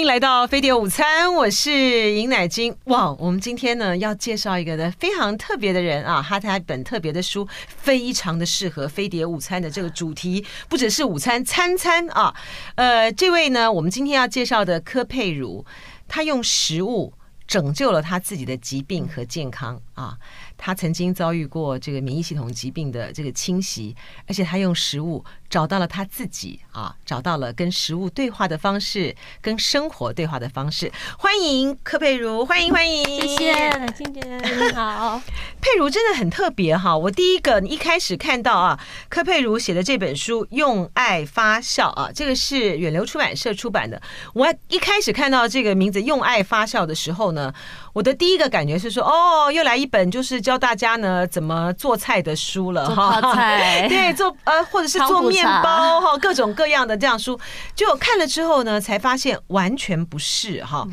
[0.00, 1.70] 迎来到飞碟午餐，我是
[2.14, 2.74] 尹乃金。
[2.84, 12.34] 哇，我们今天呢要介绍一个的非常特别的人啊，他他本特别的书，非常的适合飞碟午餐的这个主题，不只是午餐，餐餐啊。
[12.76, 15.66] 呃，这位呢，我们今天要介绍的柯佩如，
[16.08, 17.12] 他用食物
[17.46, 20.16] 拯救了他自己的疾病和健康啊。
[20.62, 23.96] 他曾经遭遇过这个免疫系统疾病的这个侵袭，
[24.28, 30.92] 而且他用食物找到了他自己啊，找到了跟食物对话的方式，跟生活对话的方式。
[31.18, 35.22] 欢迎柯佩如，欢迎欢迎，谢谢乃菁姐，你好。
[35.62, 44.00] 佩如真的很特别哈，我第一个一开始看到啊，柯佩如写的这本书《用爱发酵》啊，这个是远流出版社出版的。
[44.34, 47.52] 我一开始看到这个名字《用爱发酵》的时候呢，
[47.94, 50.38] 我的第一个感觉是说，哦，又来一本就是。
[50.50, 53.20] 教大家呢怎么做菜的书了哈，
[53.88, 57.38] 对，做呃或者是做面包哈，各种各样的这样书，
[57.72, 60.84] 就看了之后呢，才发现完全不是哈。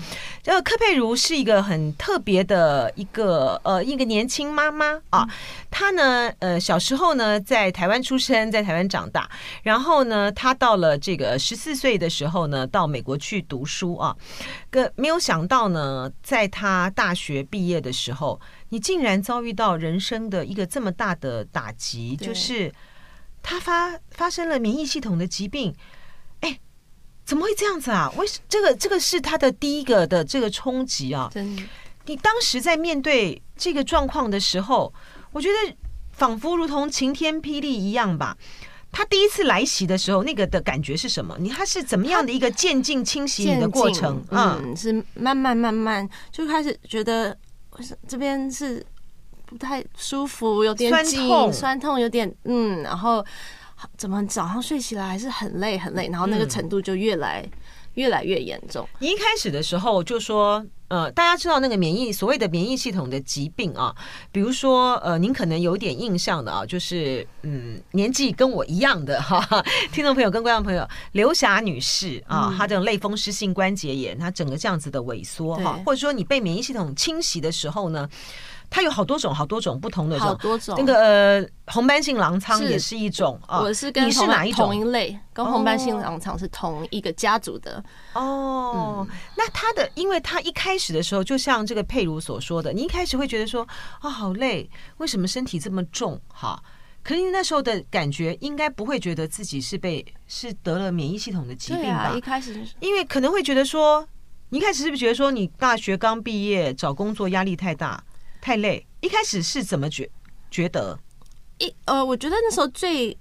[0.43, 5.27] 这个柯佩如是一个很特别的一个呃一个年轻妈妈啊，
[5.71, 9.27] 她呢呃小时候呢在台湾出生，在台湾长大，
[9.63, 14.15] 然后呢她到了这个十四岁的时候呢到美国去读书啊，
[14.69, 18.39] 个没有想到呢，在她大学毕业的时候。
[18.69, 22.73] 你竟然遭遇到人生的一个这么大的打击，就是
[23.41, 25.73] 他发发生了免疫系统的疾病，
[26.41, 26.59] 哎，
[27.23, 28.11] 怎么会这样子啊？
[28.17, 31.29] 为什这个这个是他的第一个的这个冲击啊？
[31.33, 31.63] 真的，
[32.07, 34.93] 你当时在面对这个状况的时候，
[35.31, 35.75] 我觉得
[36.11, 38.37] 仿佛如同晴天霹雳一样吧。
[38.91, 41.37] 他第一次来袭的时候，那个的感觉是什么？
[41.39, 44.21] 你他是怎么样的一个渐进侵袭你的过程？
[44.31, 47.37] 嗯，是慢慢慢慢就开始觉得。
[48.07, 48.85] 这边是
[49.45, 53.25] 不太舒服，有点紧，酸痛，酸痛有点嗯，然后
[53.95, 57.51] 怎么早上睡起来还是很累很累，然后那个程度就越来、嗯、
[57.93, 58.87] 越来越严重。
[58.99, 63.93] 你一开始的时候就说，呃，大家知道那个免疫所谓的免疫系统的疾病啊，
[64.31, 78.09] 比如说呃，您可能有点印象的啊，就是嗯，年纪跟我一样的哈， 听众朋友跟观众朋友，刘霞女士啊，她这种类风湿性关节炎，她整个这样子的萎缩哈，或者说你被免疫系统侵袭的时候呢？
[78.69, 80.75] 它有好多种，好多种不同的种，好多种。
[80.77, 83.61] 那个呃，红斑性狼疮也是一种啊。
[83.61, 84.65] 我是跟你是哪一种？
[84.65, 87.83] 同一类，跟红斑性狼疮是同一个家族的。
[88.13, 93.67] 哦，那他的，因为他一开始的时候，就像这个佩如所说的，你一开始会觉得说
[93.99, 96.19] 啊，好累，为什么身体这么重？
[96.27, 96.61] 哈，
[97.03, 102.13] 可是你那时候的感觉，应该不会觉得自己是被是得了免疫系统的疾病吧？
[102.15, 104.05] 一开始，因为可能会觉得说，
[104.49, 108.03] 你一开始是不是觉得说，你大学刚毕业，找工作压力太大？
[108.47, 110.09] 太累，一开始是怎么觉
[110.49, 110.97] 觉得？
[111.57, 113.17] 一呃，我觉得那时候最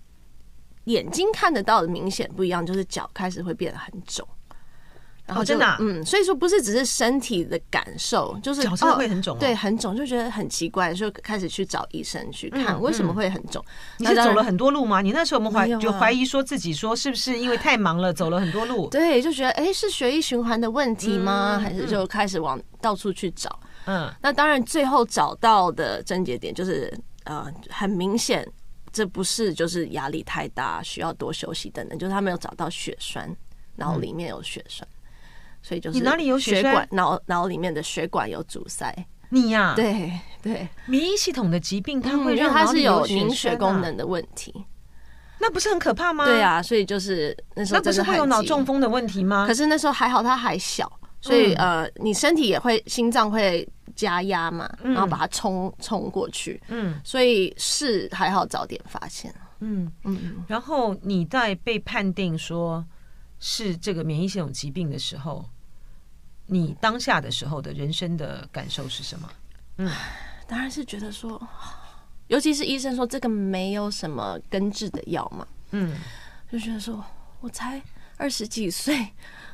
[0.85, 4.25] 眼睛看得到的明显不一样，就是脚开始会变得很肿。
[5.27, 13.61] 然后真的，嗯，所以说不是只是身体的感受，就是脚上会很肿，对，很肿，就觉得很奇怪，就开始去找医生去看为什么会很肿。
[13.99, 15.01] 你是走了很多路吗？
[15.01, 18.89] 你那时候我们怀就怀疑说自己说是不是因为太忙了走了很多路？
[18.91, 21.59] 对，就觉得哎，是血液循环的问题吗？
[21.61, 23.59] 还是就开始往到处去找？
[23.87, 26.93] 嗯，那当然，最后找到的症结点就是，
[27.25, 28.47] 呃，很明显，
[28.93, 33.35] 这不是就是压力太大，需要多休息等等，就是他没有找到血栓，
[33.77, 34.87] 脑里面有血栓，
[35.63, 38.93] 所以就是你哪里有血管，脑脑里面的血管有阻塞。
[39.29, 44.53] 你呀，对对，免疫系统的疾病，它会让它是有凝血功能的问题，
[45.39, 46.25] 那不是很可怕吗？
[46.25, 49.45] 对啊，所以就是那时候那不是会有脑中风的问题吗？
[49.47, 53.69] 可是那时候还好，他还小，所以呃，你身体也会心脏会。
[53.97, 59.91] 加压嘛，然后把它冲冲过去，嗯，所以是还好早点发现，嗯。
[60.05, 60.45] 嗯。
[60.47, 62.87] 然后你在被判定说
[63.41, 65.45] 是这个免疫系统疾病的时候，
[66.47, 69.29] 你当下的时候的人生的感受是什么？
[69.79, 69.91] 嗯，
[70.47, 71.41] 当然是觉得说，
[72.29, 75.97] 尤其是医生说这个没有什么根治的药嘛，嗯，
[76.53, 77.03] 就觉得说
[77.41, 77.83] 我才
[78.17, 79.09] 二十几岁。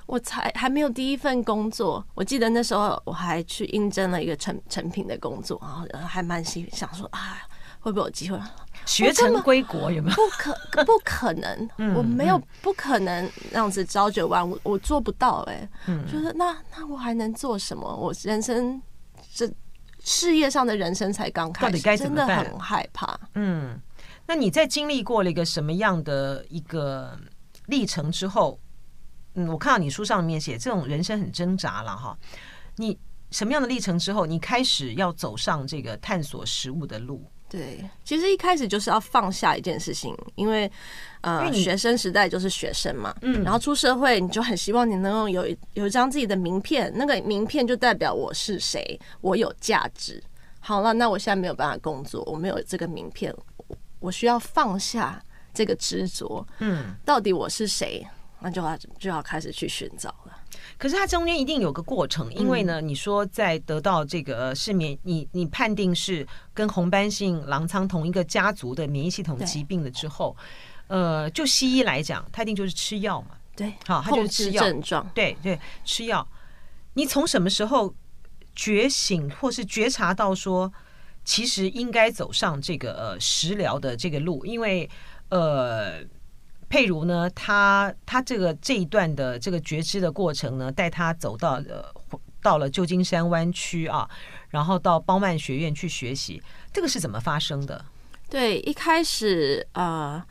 [0.06, 5.60] 我才还没有第一份工作，我记得那时候我还去应征了一个成成品的工作，
[5.92, 7.38] 然后还蛮心想说啊，
[7.80, 8.38] 会不会有机会？
[8.84, 10.16] 学成归国有没有？
[10.16, 16.02] 不可不可能， 我没有不可能那样子朝九晚五，我做不到哎、欸。
[16.10, 17.86] 就是那那我还能做什么？
[17.94, 18.82] 我人生
[19.32, 19.48] 这
[20.00, 23.16] 事业上的人生才刚开始，真的很害怕。
[23.34, 23.80] 嗯，
[24.26, 27.16] 那你在经历过了一个什么样的一个
[27.66, 28.58] 历程之后？
[29.34, 32.16] 嗯，我看到你书上面写这种人生很挣扎了哈。
[32.76, 32.98] 你
[33.30, 37.24] 什么样的历程之后，你开始要走上这个探索食物的路？
[37.48, 40.70] 对，其实一开始就是要放下一件事情，因为
[41.20, 50.22] 呃，学生时代就是学生嘛，嗯，然后出社会你就很希望你能够有一有一张自己的名片，那个名片就代表我是谁，我有价值。
[50.60, 53.34] 好了，那我现在没有办法工作，我没有这个名片，
[54.00, 58.02] 我需要放下这个执着，嗯，到底我是谁？
[58.42, 60.38] 那就要就要开始去寻找了。
[60.76, 70.36] 可是它中间一定有个过程，因为呢，你说在得到这个是免你你判定是跟红斑性狼疮同一个家族的免疫系统疾病了之后，
[70.88, 76.26] 呃，就西医来讲，它一定就是吃药嘛，对，好，它就是吃药症状，对对，吃药。
[76.94, 77.94] 你从什么时候
[78.54, 80.72] 觉醒或是觉察到说，
[81.24, 84.44] 其实应该走上这个呃食疗的这个路？
[84.44, 84.90] 因为
[85.28, 86.04] 呃。
[86.72, 91.84] 佩如呢，他他这个这一段的这个觉知的过程呢，带他走到呃
[92.40, 94.08] 到了旧金山湾区啊，
[94.48, 96.42] 然后到包曼学院去学习，
[96.72, 97.84] 这个是怎么发生的？
[98.30, 100.24] 对，一开始啊、呃，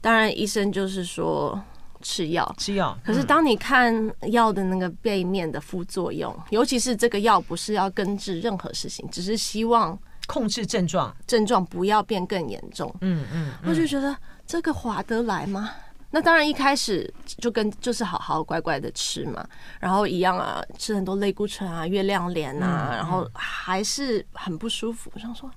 [0.00, 1.62] 当然医生就是说
[2.02, 3.94] 吃药吃药，可是当你看
[4.32, 12.92] 药的那个背面的副作用，嗯、尤其是这个药不是要根治任何事情，只是希望控制症状，症状不要变更严重。
[13.00, 15.70] 嗯嗯，我就觉得这个划得来吗？
[16.14, 19.44] 那当然，一开始就跟就是好好乖乖的吃嘛，
[19.80, 25.10] 然后一样啊，吃很多类固醇啊、月亮莲啊，然后还是很不舒服。
[25.12, 25.50] 我想说，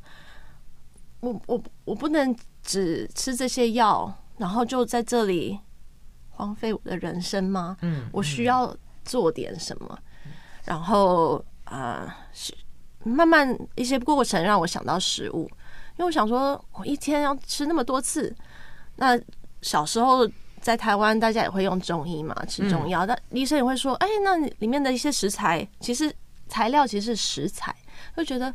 [1.20, 5.60] 我我我不能只吃这些药，然后就在这里
[6.32, 7.78] 荒废我的人生吗？
[7.82, 8.76] 嗯，我需要
[9.06, 10.00] 做点什么。
[10.66, 12.18] 然后啊，
[13.04, 15.48] 慢慢一些过程让我想到食物，
[15.98, 18.36] 因为我想说，我一天要吃那么多次，
[18.96, 19.16] 那
[19.62, 20.28] 小时候。
[20.68, 23.06] 在台湾，大家也会用中医嘛，吃中药。
[23.06, 26.14] 但医生也会说：“哎，那里面的一些食材，其实
[26.50, 27.74] 材料其实是食材。”
[28.16, 28.54] 会觉得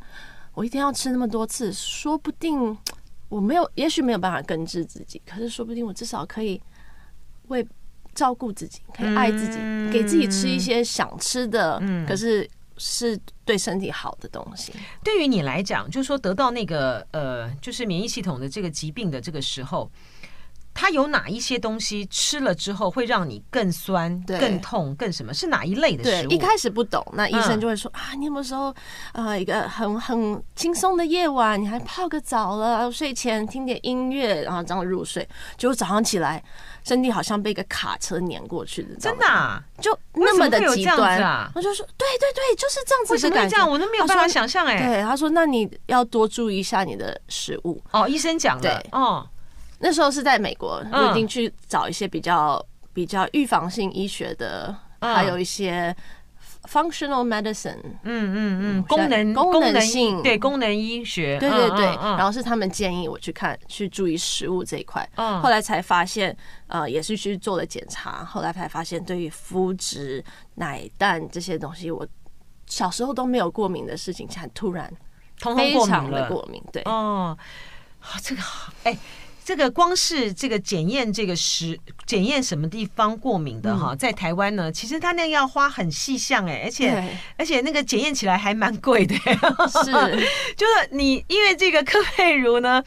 [0.53, 2.77] 我一天要吃那么多次，说不定
[3.31, 6.61] 我没有，也许没有办法根治自己，可是说不定我至少可以
[7.49, 7.67] 为
[8.15, 9.57] 照顾自己，可以爱自己，
[9.91, 14.71] 给自己吃一些想吃的，可是是对身体好的东西。
[15.03, 19.91] 对于你来讲，就是说得到那个呃，就是免疫系统的这个疾病的这个时候。
[20.75, 25.33] 它有哪一些东西吃了之后会让你更酸、更痛、更什么？
[25.35, 26.29] 是哪一类的食物？
[26.29, 28.75] 对，一开始不懂，那医生就会说、嗯、啊，你有没有时候
[29.13, 36.43] 呃一个很很轻松的夜晚，你还泡个澡了，睡前听点音乐，然后这样入睡，结果早上起来
[36.85, 41.51] 身体好像被一个卡车碾过去的，真的、啊、就那么的极端啊！
[41.55, 43.13] 我就说，对对对，就是这样子。
[43.13, 43.71] 为什么会这样？
[43.71, 44.79] 我都没有办法想象哎。
[44.87, 48.09] 对，他说，那你要多注意一下你的食物哦。
[48.09, 49.27] 医生讲的哦。
[49.83, 52.65] 那时候是在美国，我已经去找一些比较
[52.95, 55.95] 比较预防性医学的，还有一些
[56.71, 60.23] functional medicine，嗯嗯嗯，功能功能性。
[60.23, 66.37] 对功能医学，对对对，然后是他们建议我去看去注意食物这一块，后来才发现，
[66.69, 70.25] 呃，也是去做了检查，后来才发现，对于麸质、
[70.55, 72.07] 奶蛋这些东西，我
[72.67, 74.89] 小时候都没有过敏的事情，才突然
[75.57, 77.37] 非常的过敏，对，哦，
[77.99, 78.97] 好，这个好，哎。
[79.53, 89.15] 这个光是这个检验这个食检验什么地方过敏的哈，在台湾呢，其实他那个要花很细项哎，而且而且那个检验起来还蛮贵的，
[89.85, 89.93] 是，
[90.57, 92.83] 就是你因为这个柯佩如呢，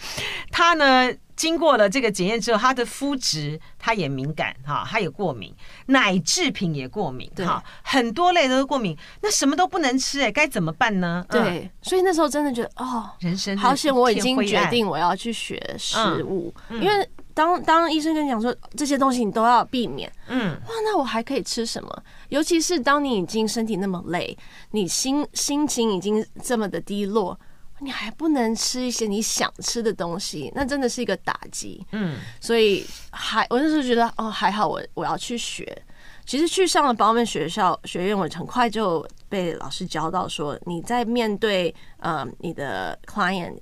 [0.49, 1.13] 他呢。
[1.35, 5.53] 经过了这个检验之后，他的肤质他也敏感哈，他也过敏，
[5.87, 11.25] 奶制品也过敏哈，很多类都是过敏，那什么都不能吃哎，该怎么办呢？
[11.29, 22.03] 对，所以那时候真的觉得哦，人生好险，我已经决定我要去学食物，因为当当医生跟你讲说这些东西你都要避免，嗯，哇，那我还可以吃什么？
[22.29, 24.37] 尤其是当你已经身体那么累，
[24.71, 27.37] 你心心情已经这么的低落。
[27.79, 31.85] 你还不能吃一些你想吃的东西，那真的是一个打击。
[31.91, 35.83] 嗯，所以还我那时候觉得哦，还好我我要去学。
[36.25, 43.59] 其实去上了褒曼学校学院，我很快就被老师教到说，你在面对呃你的 client，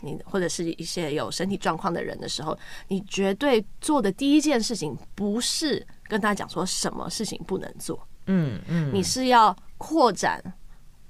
[0.00, 2.56] 你或者是一些有身体状况的人的时候，
[2.88, 8.00] 你绝对做的第一件事情不是跟他讲说什么事情不能做。
[8.28, 10.42] 嗯嗯，你是要扩展。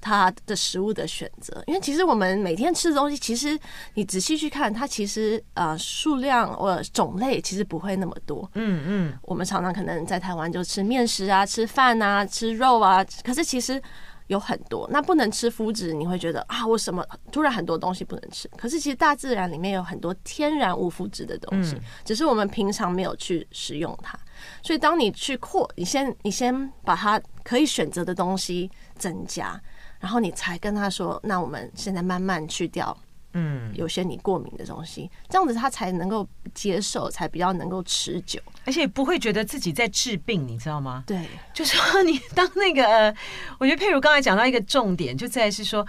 [0.07, 3.59] 它的食物的选择，因为其实我们每天吃的东西，其实
[3.95, 8.49] 你仔细去看，它其实呃数量或种类其实不会那么多。
[8.53, 13.81] 嗯嗯，我们常常可能在台湾就吃面食啊，吃饭啊，吃肉啊，可是其实
[14.27, 14.87] 有很多。
[14.89, 18.49] 那不能吃麸质，你会觉得啊，我什么突然很多东西不能吃？
[18.55, 24.17] 可是其实大自然里面有很多天然无麸质的东西，只是我们平常没有去食用它。
[24.63, 29.59] 所以当你去扩，你先你先把它可以选择的东西增加。
[29.99, 32.95] 然后你才跟他说，那我们现在慢慢去掉
[33.33, 41.03] 嗯，有些你过敏的东西，这样子他才能够接受，才比较能够持久，而且不会觉得自己在治病，你知道吗？
[41.05, 43.15] 对，就是说你当那个，
[43.59, 45.85] 我觉得佩如刚才讲到一个重点，就在是说。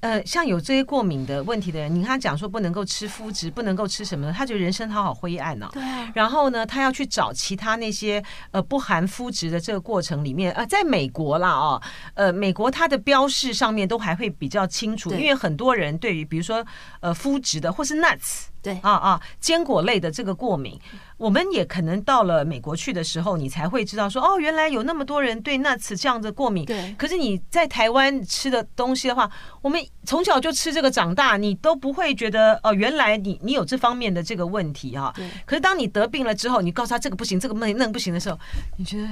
[0.00, 5.68] 呃，像有这些过敏的问题的人，你跟他讲说不能够吃麸质，不能够吃什么的，他觉得人生好好灰暗哦。
[5.72, 5.82] 对。
[6.14, 11.82] 然后呢，他要去找其他那些呃不含麸质的这个过程里面啊、呃，在美国啦哦，
[12.14, 16.64] 呃，美国它的标示上面都还会比较清楚，因为很多人对于比如说
[17.00, 18.46] 呃麸质的或是 nuts。
[18.72, 20.78] 对啊啊，坚果类的这个过敏，
[21.16, 26.64] 我们也可能到了美国去的时候，你才会知道说，哦，原来有那么多人对 nuts 这样的过敏。
[26.64, 26.94] 对。
[26.98, 29.30] 可是你在台湾吃的东西的话，
[29.62, 35.12] 我们从小就吃这个长大，你都不会觉得哦，原来你你有这方面的这个问题啊。
[35.16, 35.28] 对。
[35.44, 38.38] 可是当你得病了之后，你告诉他这个不行，这个那那不行的时候，
[38.76, 39.08] 你觉得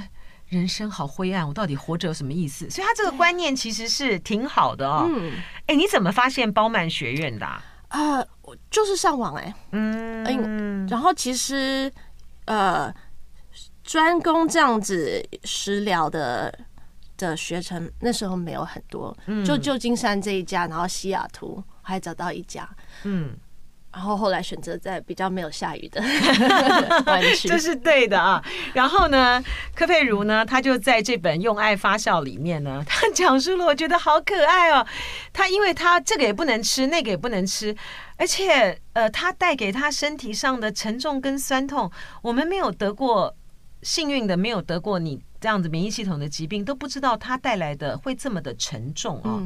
[0.47, 2.69] 人生好灰暗，我到底活着有什么意思？
[2.69, 5.05] 所以他这个观念其实是挺好的哦。
[5.09, 5.33] 嗯。
[5.65, 7.61] 哎，你怎么发现包曼学院的啊？
[7.89, 11.91] 啊，我就是上网哎、欸，嗯，然后其实
[12.45, 12.93] 呃，
[13.83, 16.57] 专攻这样子食疗的
[17.17, 19.13] 的学程那时候没有很多，
[19.45, 22.67] 就旧金山这一家，然后西雅图还找到一家，
[23.03, 23.35] 嗯。
[23.89, 25.99] 然后后来选择在比较没有下雨的
[27.07, 28.39] 湾区，这是对的啊。
[28.73, 34.85] 然后呢，柯佩如呢，他就在这本《用爱发酵》里面呢， 他讲述了，我觉得好可爱哦。
[35.33, 37.75] 他因为他这个也不能吃，那个也不能吃，
[38.17, 41.89] 而且呃，他带给他身体上的沉重跟酸痛，
[42.21, 43.35] 我们没有得过，
[43.83, 45.21] 幸运的没有得过你。
[45.39, 49.39] 这样子免疫系统的疾病都不知道它带来的会这么的沉重啊，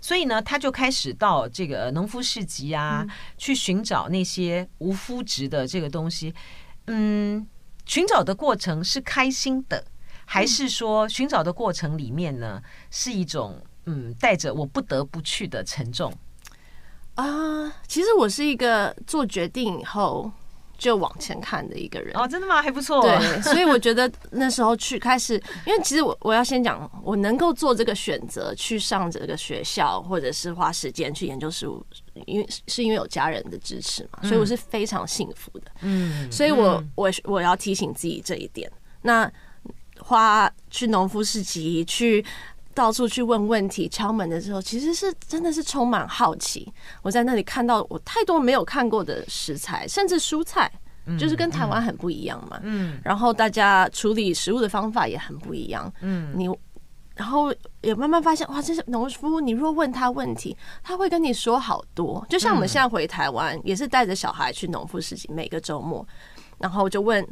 [0.00, 3.04] 所以呢，他就开始到这个农夫市集啊，
[3.36, 6.32] 去寻找那些无麸质的这个东西。
[6.86, 7.44] 嗯，
[7.84, 9.84] 寻找的过程是开心的，
[10.24, 16.14] 还是说寻找的过程里面呢，是一种嗯带着我不得不去的沉重
[17.14, 17.72] 啊？
[17.86, 20.30] 其实我是一个做决定以后。
[20.78, 22.60] 就往前看的一个人哦，真的吗？
[22.60, 23.02] 还不错。
[23.02, 31.86] 对，所以我觉得那时候去开始，因为其实我我要先讲，我能够做这个选择去上这个学校，或者是花时间去研究事物，
[32.26, 35.70] 因为是因为有家人的支持嘛，所以我是非常幸福的。
[35.82, 38.68] 嗯，所以我我我要提醒自己这一点。
[39.02, 39.30] 那
[40.00, 42.24] 花去农夫市集去。
[42.74, 46.72] 到处去问问题、敲门的时候，其实是真的是充满好奇。
[47.02, 50.70] 我在那里看到我太多没有看过的食材，甚至蔬菜，
[51.18, 52.58] 就是跟台湾很不一样嘛。
[52.62, 55.92] 嗯，然后大家处理食物的方法也很不一样。
[56.00, 56.48] 嗯，你
[57.14, 62.24] 然后也慢慢发现，哇，这些农夫，你若问他问题，他会跟你说好多。
[62.28, 66.06] 就像我们现在回台湾，也是带着小孩去农夫市集，每个周末，
[66.58, 67.26] 然后就问，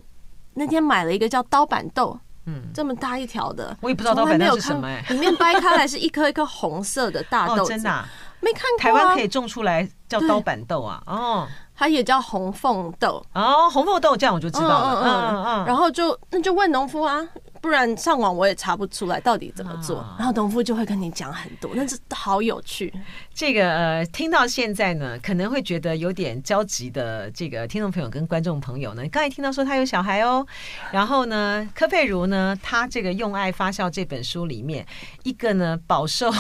[0.53, 2.19] 那天买了一个叫刀板豆。
[2.47, 8.05] 嗯，这么大一条的，我也不知道刀板豆是什么哎，里面掰开来是一颗一颗红色的大豆， 真的
[8.41, 8.79] 没看过。
[8.79, 13.25] 台湾可以种出来叫刀板豆啊，哦，它也叫红凤豆。
[13.35, 17.27] 哦，红凤豆这样我就知道了，嗯嗯嗯，然后就那就问农夫啊。
[17.61, 22.93] 不然上网我也查不出来到底怎么做，然后农夫就会跟你讲很多，那是好有趣。
[23.35, 30.47] 这个呃，听到现在呢，可能会觉得有点焦急的这个听众朋友跟观众朋友呢，刚才听到说他有小孩哦，
[30.91, 34.87] 然后呢，柯佩如呢，他这个《用爱发酵》这本书里面，
[35.23, 36.33] 一个呢饱受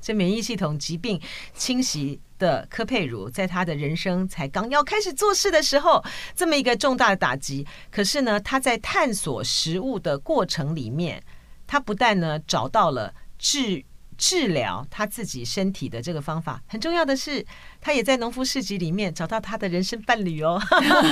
[0.00, 1.20] 这免疫系统疾病
[1.54, 2.20] 侵袭。
[2.38, 6.02] 的科佩如，在他的人生才刚要开始做事的时候，
[6.34, 7.66] 这么一个重大的打击。
[7.90, 11.22] 可是呢，他在探索食物的过程里面，
[11.66, 13.84] 他不但呢找到了治。
[14.20, 17.46] 治疗他自己身体的这个方法，很重要的是，
[17.80, 20.60] 他也在农夫市集里面找到他的人生伴侣哦。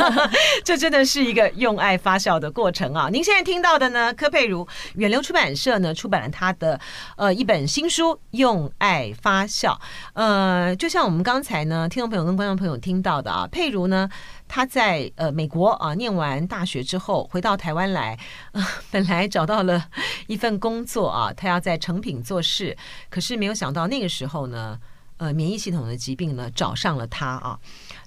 [0.64, 3.08] 这真的是一个用爱发酵的过程啊！
[3.10, 6.78] 您现在听到的呢，柯佩如远流出版社呢出版了他的
[7.16, 9.68] 呃一本新书《用爱发酵》。
[10.14, 14.08] 呃，就像我们刚才呢，听众朋友跟观众朋友听到的啊，佩如呢。
[14.48, 18.16] 他在呃美国啊念完大学之后回到台湾来，
[18.52, 19.88] 呃， 本来找到了
[20.28, 22.76] 一份工作啊，他要在成品做事，
[23.10, 24.78] 可是没有想到那个时候呢，
[25.18, 27.58] 呃，免疫系统的疾病呢找上了他啊，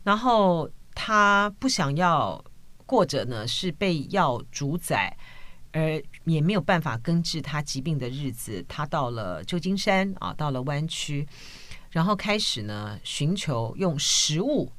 [0.03, 2.43] 然后他不想要
[2.85, 5.15] 过着呢是被药主宰，
[5.71, 11.27] 而也没有办法根治他疾病的日子，他到了旧金山啊，到了湾区，
[11.89, 14.71] 然后开始呢寻求用食物。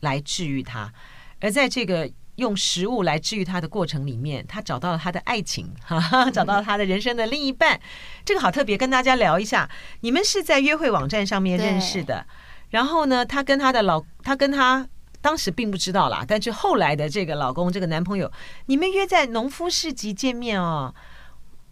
[0.00, 0.92] 来治愈他，
[1.40, 7.80] 而在这个用食物来治愈他的过程里面，他找到了他的爱情， 哈哈，找到了他的人生的另一半。
[8.24, 9.68] 这个好特别，跟大家聊一下。
[10.00, 12.26] 你们是在约会网站上面认识的，
[12.70, 14.86] 然后呢，他跟他的老，他跟他
[15.20, 18.30] 当时并不知道啦，但是后来的这个老公，这个男朋友，
[18.66, 20.94] 你们约在农夫市集见面哦。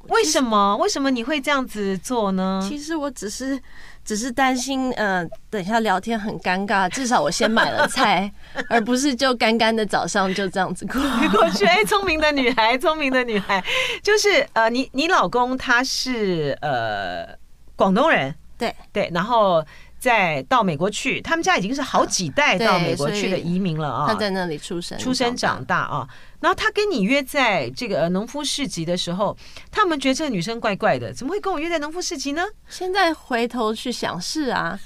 [0.08, 0.76] 为什么？
[0.78, 2.60] 为什么你会这样子做呢？
[2.68, 3.60] 其实我只是
[4.04, 8.30] 只是担心，呃，等一下聊天很尴尬，至少我先买了菜，
[8.68, 11.64] 而不是就干干的早上就这样子过过去。
[11.64, 13.62] 哎，聪明的女孩，聪明的女孩，
[14.02, 17.28] 就是呃，你你老公他是呃
[17.76, 19.64] 广东人，对对，然后。
[20.02, 24.06] 再到美国去，他们家已经是好几代到美国去的移民了啊。
[24.08, 26.08] 他在那里出生、出生长大啊。
[26.42, 29.34] 然后他跟你约在这个农夫市集的时候，
[29.70, 32.44] 他们觉得这个女生怪怪的，怎么会跟我约在农夫市集呢？
[32.68, 34.78] 现在回头去想，是啊。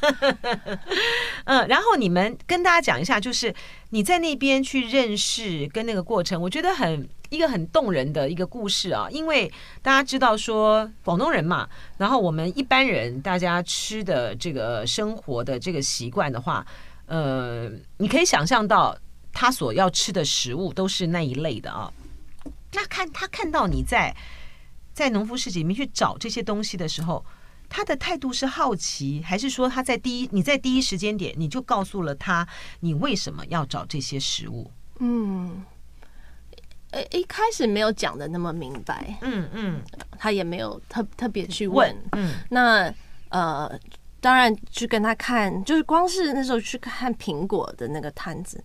[1.46, 3.52] 嗯，然后你们跟大家讲一下，就是
[3.90, 7.08] 你在那边去认识跟那个过程，我觉得很。
[7.28, 16.64] 一个很动人的一个故事啊，因为大家知道说广东人嘛，然后我们一般人大家吃的这个生活的这个习惯的话，
[17.06, 18.96] 呃，你可以想象到
[19.38, 21.92] 他所要吃的食物都是那一类的啊。
[22.72, 24.16] 那看他看到你在
[24.94, 27.22] 在农夫市集里面去找这些东西的时候，
[27.68, 32.48] 他的态度是好奇，还是说他在第一你在第一时间点你就告诉了他
[32.80, 34.70] 你为什么要找这些食物？
[35.00, 35.62] 嗯。
[37.10, 39.82] 一开始没有讲的那么明白，嗯嗯，
[40.18, 42.90] 他也没有特特别去问，嗯，那
[43.28, 43.78] 呃，
[44.18, 48.64] 当然去跟他看，就是光是那时候去看苹果的那个摊子，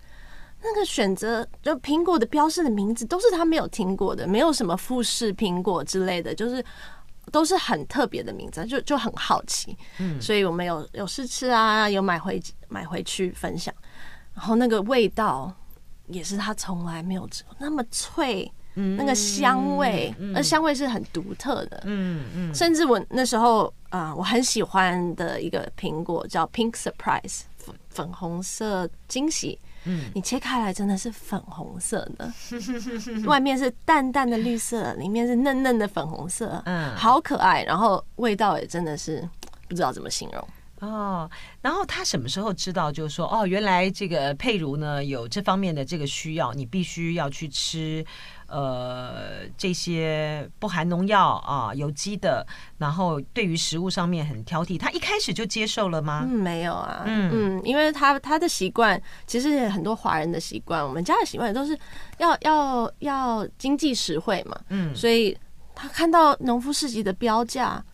[0.62, 6.64] 那个选择就苹果的标示的名字都是他没有听过的，没有什么富士苹果之类的，就是
[7.32, 13.74] 都是很特别的名字，就就很好奇，嗯，所以我们有有试吃啊，有买回买回去分享，
[14.34, 15.54] 然后那个味道。
[16.08, 21.84] 也是他从来没有吃过那么脆，那个香味，那香味是很独特的。
[21.86, 29.58] 嗯嗯，甚至我那时候啊，我很喜欢的一个苹果叫 Pink Surprise，粉粉红色惊喜。
[29.86, 32.32] 嗯，你切开来真的是粉红色的，
[33.26, 37.64] 外面是淡淡的绿色，里面是嫩嫩的粉红色，嗯，好可爱。
[37.64, 39.28] 然后味道也真的是
[39.68, 40.48] 不知道怎么形容。
[40.82, 41.30] 哦，
[41.62, 42.92] 然后他什么时候知道？
[42.92, 48.04] 就是说，哦，原来这个佩如呢有这方面的这个需要，你必须要去吃，
[48.48, 52.44] 呃，这些不含农药啊、有机的，
[52.80, 54.80] 然后对于食物上面很挑剔。
[54.80, 56.26] 他一开始就接受了吗？
[56.28, 61.78] 嗯，没有啊，嗯嗯，因为他他的习惯，其实很多华人的习惯，我们家的习惯都是
[62.18, 65.38] 要要要经济实惠嘛，嗯，所以
[65.76, 67.86] 他看到农夫市集的标价。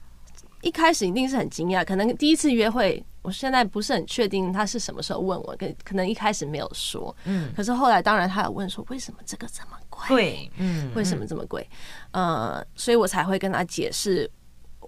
[0.62, 10.08] 一开始一定是很惊讶，可能第一次约会，我现在不是很确定他是什么时候问我，可可能一开始没有说，嗯，可是后来当然他有问说为什么这个这么贵？
[10.08, 11.67] 对，嗯，为什么这么贵？
[12.12, 14.30] 呃，所以我才会跟他解释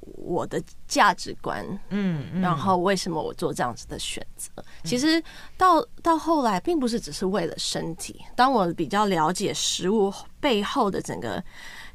[0.01, 4.51] 我的价值观，嗯，然后为什么我做这样子的选择。
[4.83, 5.21] 其实
[5.55, 11.43] 到到后来，并不是只是为了身体，当我比较了解食物背后的整个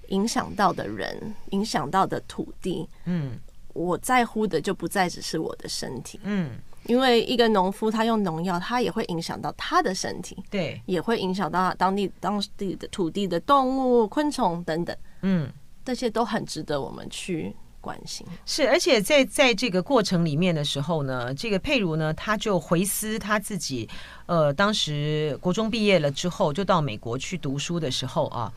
[0.08, 3.36] 影响到的人，影响到的土地，嗯。
[3.74, 6.52] 我在乎的就不再只是我的身体，嗯，
[6.86, 15.52] 因为一个农夫他用农药，他也会影响到他的身体，对，也会影响到当地当地的土地的动物、昆虫等等，嗯，
[15.84, 18.24] 这些都很值得我们去关心。
[18.46, 23.88] 是，而且在在这个过程里面的时候呢，这个佩如呢，他就回思他自己，
[24.26, 28.52] 呃，当时国中毕业了之后，就到美国去读书的时候啊，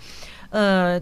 [0.52, 1.02] 呃，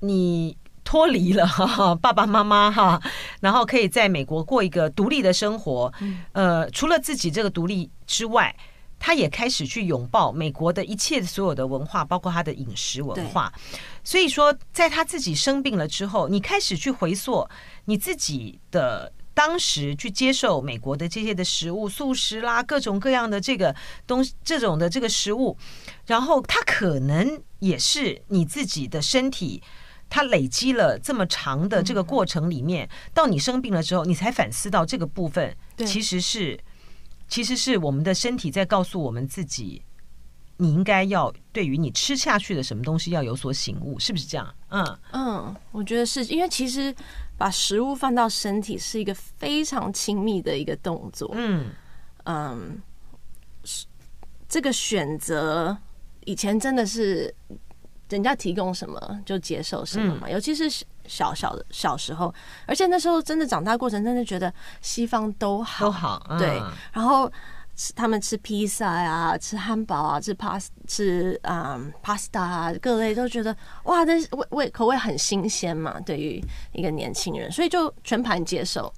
[0.00, 0.56] 你。
[0.94, 3.02] 脱离了哈爸爸妈妈哈，
[3.40, 5.92] 然后可以在美国过一个独立的生活。
[6.30, 8.54] 呃，除了自己这个独立之外，
[8.96, 13.52] 他也开始去拥抱美国的一切所有的文化，包括他的饮食文化。
[14.04, 17.44] 所以说，在他自己生病了之后，你开始去回溯
[17.86, 23.74] 你自己的当时去接受美国的这些的食物，素食啦，各种各样的这个
[24.06, 25.56] 东西，这种的这个食物，
[26.06, 29.60] 然后他可能也是你自己的身体。
[30.10, 36.58] 他累积了这么长的这个过程里面，到你生病了之后，你才反思到这个部分，其实是，
[37.26, 39.82] 其实是我们的身体在告诉我们自己，
[40.58, 44.54] 你应该要对于你吃下去的什么东西要有所醒悟，是不是这样？
[44.68, 46.94] 嗯嗯，我觉得是因为其实
[47.36, 51.28] 把食物放到身体是一个非常亲密的一个动作。
[51.34, 51.72] 嗯
[52.24, 52.80] 嗯，
[54.48, 55.76] 这个选择
[56.24, 57.34] 以前真的是。
[58.10, 60.68] 人家提供什么就接受什么嘛，尤其是
[61.06, 62.32] 小小的小时候，
[62.66, 66.62] 而且那时候真的长大过程，真的觉得西方都好，都好，对。
[66.92, 67.30] 然后
[67.74, 78.92] 吃他们吃披萨呀，吃汉堡啊，吃 pas 吃嗯 pasta 啊，各类都觉得哇，这味味口味很新鲜嘛，对于一个年轻人，所以就全盘接受。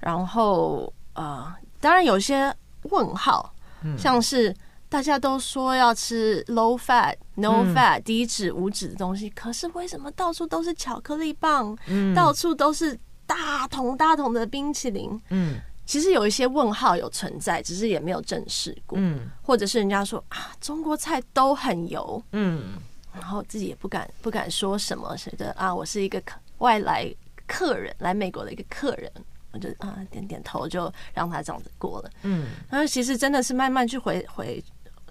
[0.00, 2.54] 然后呃，当然有些
[2.84, 3.52] 问号，
[3.98, 4.54] 像是
[4.88, 7.16] 大家都说要吃 low fat。
[7.36, 9.30] No fat、低脂、无脂的东西。
[9.30, 11.76] 可是为什么到处都是巧克力棒？
[12.14, 15.20] 到处都是大桶大桶的冰淇淋？
[15.30, 18.98] 嗯，其实有一些问号有存在，只是也没有证实过。
[19.00, 22.22] 嗯，或者是人家说啊，中国菜都很油。
[22.32, 22.74] 嗯，
[23.14, 26.22] 然后自己也不敢不敢说什么，觉得啊，我是一个
[26.58, 27.08] 外来
[27.46, 29.10] 客人，来美国的一个客人。
[29.52, 32.10] 我就啊，点点头，就让他这样子过了。
[32.24, 34.62] 嗯，然后其实真的是慢慢去回回，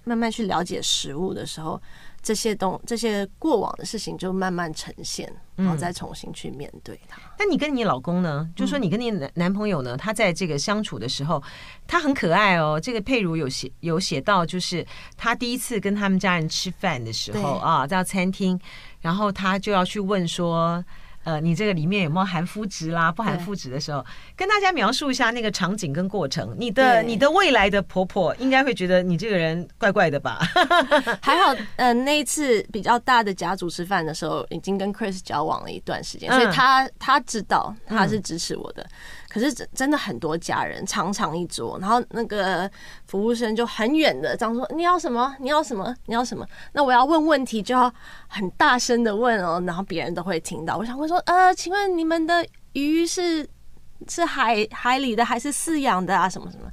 [0.04, 1.82] 慢慢去了解食物的时候，
[2.26, 7.22] 这些东这些过往的事情就慢慢呈现，然后再重新去面对它。
[7.38, 8.50] 那你跟你老公呢？
[8.56, 11.42] 就说你跟你男男朋友呢，他在这个相处的时候，
[11.86, 12.80] 他很可爱哦。
[12.82, 14.84] 这个佩如有写有写到，就是
[15.16, 18.60] 他第一次跟他们家人吃饭的时候啊，到餐厅，
[19.02, 20.84] 然后他就要去问说。
[21.26, 23.12] 呃，你这个里面有没有含肤质啦？
[23.12, 26.56] 不含肤质的时候，跟大家描述一下那个场景跟过程。
[26.58, 30.40] 你的你的未来的婆婆应该会觉得你这个人怪怪的吧？
[31.22, 38.88] 还好，呃，那一次比较大的家族吃饭的时候，已经跟 Chris 交往了一段时间，所以他他知道他是支持我的。
[39.36, 42.72] 可是真真的很多家人，长长一桌，然后那个
[43.06, 45.36] 服务生就很远的这样说：“你要什么？
[45.42, 45.94] 你要什么？
[46.06, 47.94] 你要什么？”那我要问问题就要
[48.30, 50.78] 很大声的问哦，然后别人都会听到。
[50.78, 53.46] 我想问说：“呃，请问你们的鱼是
[54.08, 56.30] 是海海里的还是饲养的啊？
[56.30, 56.72] 什么什么？”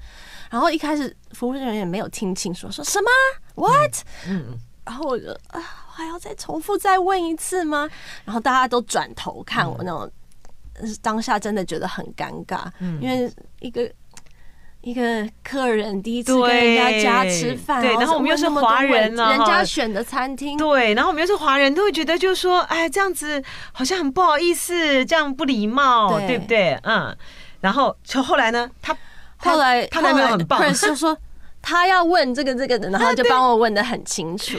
[0.49, 3.11] 然后一开始服务人员也没有听清楚，说什么
[3.57, 3.97] ？What？
[4.29, 7.91] 嗯，然后我就啊，还要再重复再问一次吗？
[8.25, 10.09] 然后大家都转头看我那种。
[11.01, 12.65] 当下真的觉得很尴尬，
[13.01, 13.31] 因为
[13.61, 13.91] 一个
[14.81, 23.41] 一个客人第一次跟人家家吃饭，对，然后我们又是华人啊，人家选的餐厅，对，然后我们又是华人，都会觉得就是说，哎，这样子
[23.73, 26.39] 好像很不好意思，这样不礼貌，对。
[26.39, 26.77] 不对？
[26.83, 27.17] 嗯，
[27.61, 28.97] 然后就后来呢，他
[29.37, 31.17] 后来他男朋友很棒，就说
[31.61, 34.59] 他要问这个这个的， 然后就帮我问的很清楚。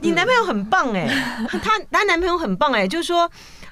[0.00, 1.08] 你男朋友很棒哎，
[1.60, 3.28] 他他男朋友很棒哎，就是说。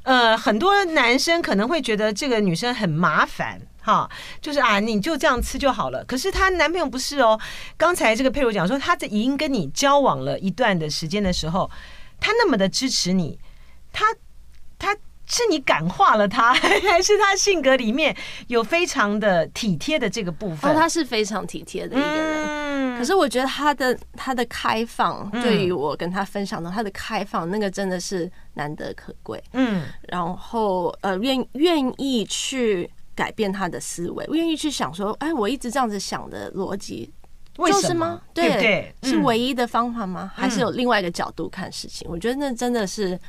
[0.07, 4.09] 呃，很多男生可能会觉得这个女生很麻烦，哈，
[4.41, 6.05] 就是啊，你就这样吃就好了。
[6.05, 7.37] 可是她男朋友不是哦。
[7.77, 11.69] 刚才这个佩如讲说，他在已经跟你交往了一段的时间的时候，
[12.21, 13.37] 他那么的支持你，
[13.93, 14.15] 他他
[15.27, 18.17] 是你感化了他， 还是他性格里面
[18.49, 20.71] 有非常的体贴的这个部分？
[20.71, 22.45] 哦，他是非常体贴的一个人。
[22.47, 28.31] 嗯，可是我觉得他的他的开放，对于我跟他分享的他的开放，那个真的是。
[28.59, 37.13] 难得可贵，嗯，然后呃，愿愿意去改变他的思维，愿意去想说，哎，我一直这样子想的逻辑，
[37.55, 38.19] 就是吗？
[38.33, 38.95] 对？
[39.03, 40.33] 是唯一的方法吗？
[40.35, 42.09] 还是有另外一个角度看事情？
[42.11, 43.21] 我觉得那真的是，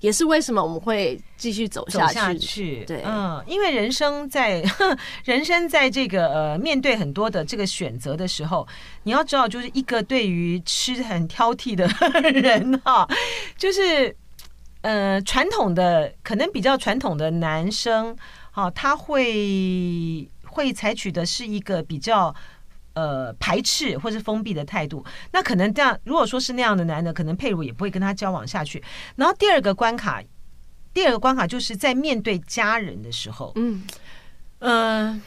[0.00, 2.84] 也是为什么我们会继续走下去。
[2.84, 4.64] 对，嗯，因为人生在
[5.24, 8.66] 人生在这个呃面对很多的这个选择的时候，
[9.02, 11.86] 你要知道，就是一个对于吃很挑剔的
[12.30, 13.08] 人 哈，
[13.56, 14.14] 就是。
[14.82, 18.16] 呃，传统的可能比较传统的男生，
[18.52, 22.32] 好，他会会采取的是一个比较
[22.96, 25.04] 呃排斥或是封闭的态度。
[25.30, 28.82] 那可能这样，如果说是那样的男的，可能佩如也不会跟他交往下去。
[29.14, 30.20] 然后第二个关卡，
[30.92, 33.84] 第二个关卡就是在面对家人的时候，嗯
[34.58, 35.20] 嗯、呃，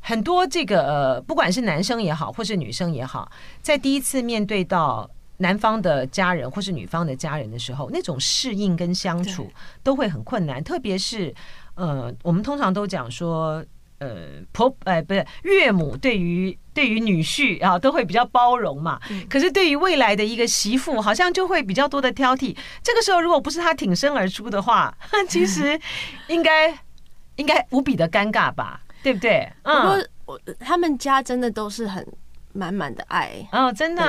[0.00, 5.08] 很多这个呃，不管是男生也好，或是女生也好，在第一次面对到。
[5.38, 9.50] 男方的家人或是女方的家人的时候，那种适应跟相处
[9.82, 10.62] 都会很困难。
[10.62, 11.34] 特别是，
[11.74, 13.64] 呃，我们通常都讲说，
[14.02, 19.00] 呃，婆，呃，不是岳母对于对于女婿啊，都会比较包容嘛。
[19.30, 22.56] 可是对于未来的一个媳妇，好像就会比较多的挑剔。
[22.82, 24.92] 这个时候，如果不是他挺身而出的话，
[25.28, 25.78] 其实
[26.26, 26.76] 应该
[27.36, 29.48] 应该无比的尴尬吧，对不对？
[29.62, 32.04] 嗯，不过我他们家真的都是很。
[32.54, 34.02] 满满的爱哦，真的，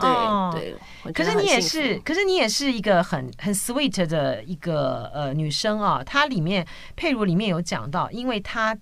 [0.00, 1.12] 对对，对。
[1.12, 6.02] 可是你也是，可是你也是一个很很 sweet 的一个呃女生啊。
[6.04, 8.76] 她里面佩如里面有讲到，因为她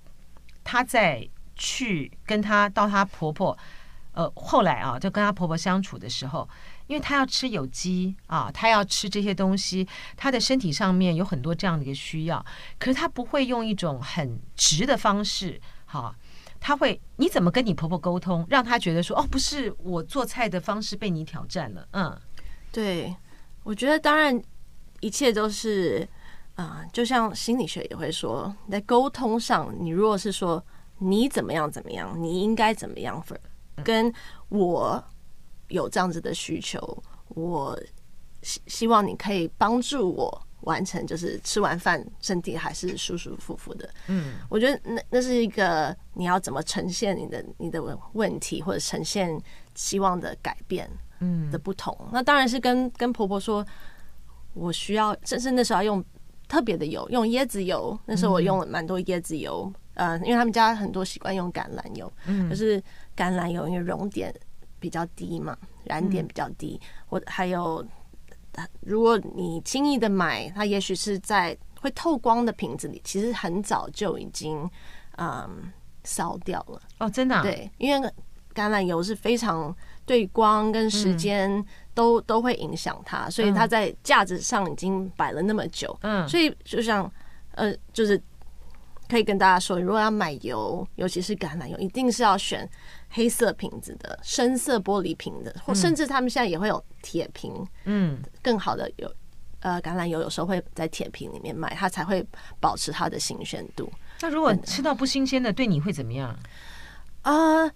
[0.66, 3.56] 她在去跟她到她婆婆
[4.12, 6.48] 呃后来啊，就跟她婆婆相处的时候，
[6.88, 12.44] 因为她要吃有机啊，她要吃这些东西，她的身体上面有很多这样的一个需要，
[12.78, 16.12] 可是她不会用一种很直的方式，哈。
[16.58, 21.86] 他会，你怎么跟你婆婆沟通，让她觉得说，哦，不是我做菜的方式被你挑战了？
[21.92, 22.18] 嗯，
[22.72, 23.14] 对，
[23.62, 24.42] 我觉得当然
[25.00, 26.08] 一切都是，
[26.56, 30.62] 啊、呃，就像心理学也会说，在沟通上，你如果是说
[30.98, 33.24] 你怎么样怎么样，你应该怎么样，
[33.84, 34.12] 跟
[34.48, 35.02] 我
[35.68, 37.78] 有这样子的需求，我
[38.42, 40.42] 希希望你可以帮助我。
[40.62, 47.80] 完成就是吃完饭身体还是舒舒服服的，嗯，我觉得那那是一个你要怎么呈现你的你的
[48.14, 49.40] 问题或者呈现
[49.76, 50.90] 希望的改变，
[51.20, 51.96] 嗯的不同。
[52.10, 53.64] 那当然是跟跟婆婆说，
[54.54, 56.04] 我需要，甚至那时候要用
[56.48, 57.98] 特别的油，用椰子油。
[58.06, 62.80] 那时候我用了蛮多椰子油，呃，因为他们家很多习惯用橄榄油，嗯，就是
[63.16, 64.34] 橄榄油因为熔点
[64.78, 66.80] 比较低嘛，燃点比较低。
[67.08, 67.84] 我还有，
[68.80, 74.68] 如果你轻易的买，它也许是在会透光的瓶子里，其实很早就已经
[75.16, 75.72] 嗯
[76.04, 76.80] 烧掉了。
[76.98, 77.42] 哦，真的啊？
[77.42, 78.08] 对，因为
[78.54, 81.64] 橄榄油是非常对光跟时间
[81.96, 85.98] 都都会影响它，所以它在架子上已经摆了那么久。
[86.02, 87.10] 嗯，所以就像
[87.52, 88.22] 呃，就是
[89.08, 92.68] 可以跟大家说，如果要买油，尤其是橄榄油，一定是要选
[93.08, 97.50] 黑色瓶子的、深色玻璃瓶的，或甚至他们现在也会有铁瓶。
[97.84, 99.10] 嗯，更好的油，
[99.60, 102.22] 呃，橄榄油有时候会在铁瓶里面卖，它才会
[102.60, 103.90] 保持它的新鲜度。
[104.20, 106.36] 那如果吃到不新鲜的，对你会怎么样？
[107.22, 107.66] 啊？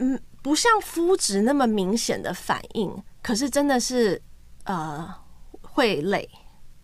[0.00, 2.90] 嗯，不像肤质那么明显的反应，
[3.22, 4.18] 可是真的是
[4.64, 5.06] 呃
[5.60, 6.26] 会累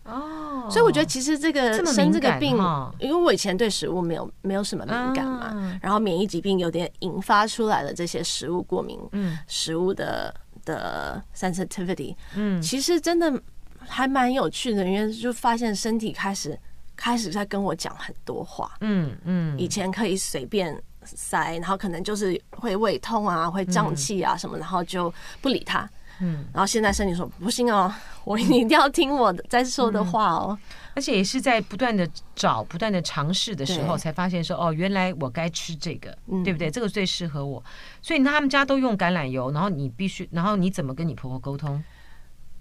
[0.03, 0.69] 哦。
[0.69, 2.55] 所以我觉得其实这个生这个病，
[2.99, 10.31] 因为我以前对食物没有没有什么敏感嘛，然后免疫疾病有点引发出来的这些食物过敏，嗯，食物的
[10.63, 13.33] 的 sensitivity，嗯，其实真的
[13.79, 16.55] 还蛮有趣的，因为就发现身体开始
[16.95, 20.79] 开始在跟我讲很多话，嗯嗯，以前可以随便。
[21.05, 25.89] 塞，然后可能就是会胃痛啊，会胀气啊什么，然后就不理他。
[26.21, 30.57] 嗯，然后现在身体说不行哦，我你一定要听我的在说的话哦。
[30.93, 36.71] 而且也是在不断的找、不断的尝试的时候，才发现说哦，原来我该吃这个，对不对？
[36.71, 37.61] 这个最适合我。
[38.01, 41.83] 所以他们家都用橄榄油，然后你必须，然后你怎么跟你婆婆沟通？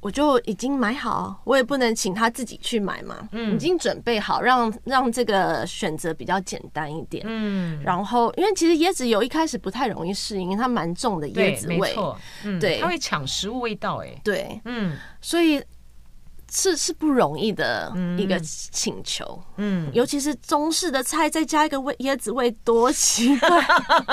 [0.05, 3.27] 我就已经买好，我也不能请他自己去买嘛。
[3.33, 7.25] 嗯，已经准备好，让让这个选择比较简单一点。
[7.27, 15.63] 嗯，然后因为其实椰子油一开始不太容易适应，因为它蛮重的椰子味，没错，嗯，对，它会抢食物味道，哎，对，嗯，所以。
[16.57, 23.61] 是是不容易的一个请求，嗯，尤其是中式的菜，再加一个味椰子味，多奇怪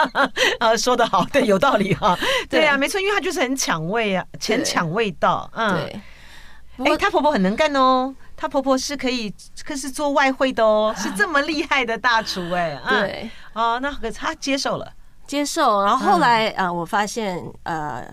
[0.59, 0.75] 啊！
[0.75, 2.17] 说的好，对，有道理哈，
[2.49, 6.01] 对啊，没错，因为它就是很抢味啊，很抢味道，嗯，对。
[6.83, 9.31] 哎，她婆婆很能干哦，她婆婆是可以，
[9.63, 14.91] 可是做外汇的哦，是这么厉害的大厨哎，对，哦，那可她接受了，
[15.27, 18.03] 接受，然后后来啊，我发现呃，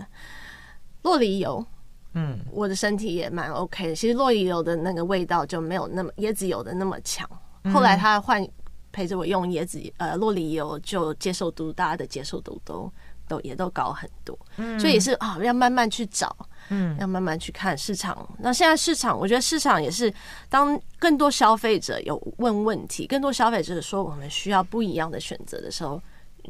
[1.01, 1.65] 洛梨油。
[2.13, 3.95] 嗯，我的身体也蛮 OK 的。
[3.95, 7.29] 其实洛梨油的那个味道就没有那么椰子油的那么强。
[7.73, 8.45] 后来他换
[8.91, 12.91] 陪着我用椰子呃洛梨油，就接受度大家的接受度都
[13.27, 14.37] 都也都高很多。
[14.57, 16.35] 嗯，所以也是啊，要慢慢去找，
[16.69, 18.27] 嗯，要慢慢去看市场。
[18.39, 20.11] 那现在市场，我觉得市场也是
[20.49, 26.01] 当更多消费者有问问题，更多消费者说我们需要不一样的选择的时候。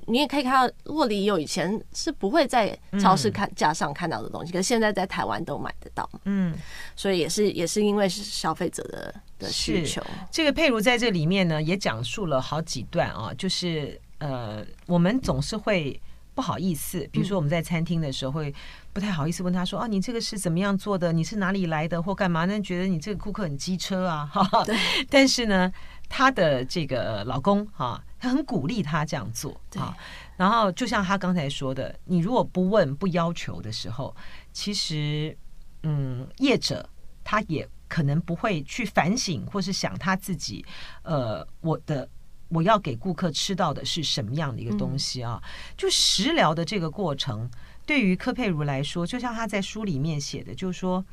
[0.07, 6.09] 你也可以看到洛梨有以前是不会在超市看架上看到的东西，可是现在在台湾都买得到。
[6.25, 6.55] 嗯，
[6.95, 10.01] 所以也是也是因为是消费者的的需求。
[10.31, 15.99] 这个佩如在这里面呢也讲述了好几段啊，就是呃，我们总是会
[16.35, 18.53] 不好意思，比如说我们在餐厅的时候会
[18.93, 21.11] 不太好意思问他说啊，你这个是怎么样做的？
[21.11, 22.59] 你是哪里来的或干嘛呢？
[22.61, 24.63] 觉得你这个顾客很机车啊，哈。
[24.63, 24.75] 对。
[25.09, 25.71] 但是呢，
[26.09, 28.03] 她的这个老公哈。
[28.21, 29.95] 他很鼓励她这样做啊，
[30.35, 34.13] 然后就像他刚才说的，你如果不问不要求的时候，
[34.51, 35.37] 其实
[35.83, 36.89] 嗯，业者
[37.23, 40.65] 他也可能不会去反省或是想他自己，
[41.03, 42.09] 呃，我的
[42.49, 45.41] 我要给顾客吃到的是什么样的一个东西啊？
[45.77, 47.49] 就食疗的这个过程，
[47.85, 51.05] 对于柯佩如来说，就像他在书里面写的，就是说。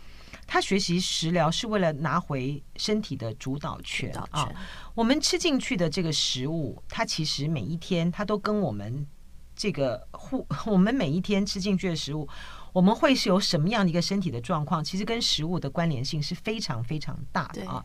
[0.46, 4.48] 他学习食疗是为了拿回身体的主导权啊！
[4.94, 9.04] 我们吃进去的这个食物，它其实每一天它都跟我们
[9.56, 12.28] 这个互， 我们每一天吃进去的食物，
[12.72, 14.82] 我们会是有什么样的一个身体的状况？
[14.84, 17.84] 其实跟食物的关联性是非常非常大的啊！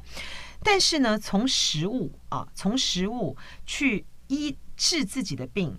[0.63, 5.75] 但是呢，从食物啊，从食物去医治自己的病，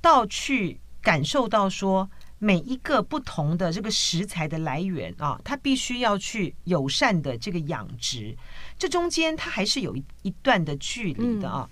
[0.00, 2.10] 到去感受到说。
[2.38, 8.36] 每一个不同的这个食材的来源啊，它必须要去友善的这个养殖，
[8.78, 11.66] 这中间它还是有一一段的距离的啊。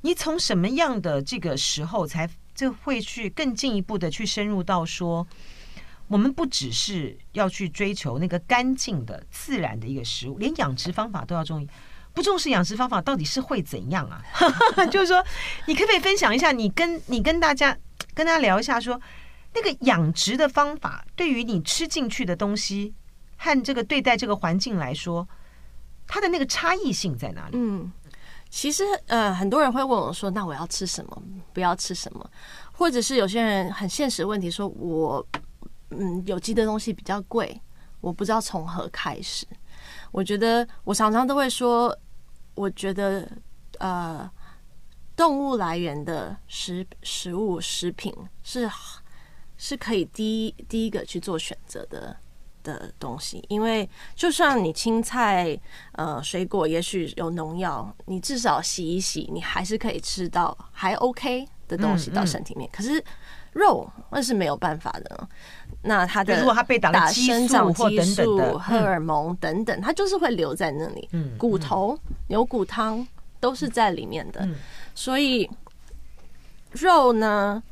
[0.00, 5.24] 你从什么样的这个时候才就会去更进一步的去深入到说，
[6.08, 11.64] 我们不只是要去追求那个干净的自然的一个食物，连养殖方法都要重，
[12.12, 14.20] 不重视养殖方法到底是会怎样啊？
[14.90, 15.24] 就是说，
[15.66, 17.78] 你可不可以分享一下，你跟你跟大家
[18.12, 19.00] 跟大家聊一下说。
[19.54, 22.94] 那个养殖的方法，对于你吃进去的东西
[23.36, 25.26] 和这个对待这个环境来说，
[26.06, 27.52] 它的那个差异性在哪里？
[27.54, 27.92] 嗯，
[28.48, 31.22] 其实呃，很多人会问我说：“那我要吃什么？
[31.52, 32.30] 不要吃什么？”
[32.72, 35.26] 或者是有些人很现实问题说：“我
[35.90, 37.60] 嗯，有机的东西比较贵，
[38.00, 39.46] 我不知道从何开始。
[40.12, 41.96] 我觉得我常常都会说，
[42.54, 43.28] 我觉得
[43.78, 44.30] 呃，
[45.16, 48.68] 动物来源的食食物食品是
[49.62, 52.16] 是可以第一第一个去做选择的
[52.62, 55.58] 的东西，因为就算你青菜
[55.92, 62.70] 呃水果也许有农药，你至少洗一洗，你还是可以吃到还 OK 的东西到身体里面。
[62.72, 63.04] 可是
[63.52, 65.28] 肉那是没有办法的。
[65.82, 66.42] 那它的
[66.80, 71.06] 打生长激素、荷尔蒙等等，它就是会留在那里。
[71.36, 73.06] 骨头、牛骨汤
[73.38, 74.48] 都是在里面的，
[74.94, 75.50] 所以
[76.72, 77.62] 肉呢